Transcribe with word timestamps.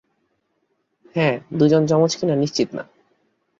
হ্যাঁ, 1.15 1.35
দুইজন 1.53 1.81
জমজ 1.85 2.11
কিনা 2.15 2.35
নিশ্চিত 2.35 2.69
না। 2.73 2.83